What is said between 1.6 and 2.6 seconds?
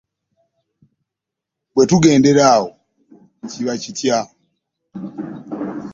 Bwe tugendera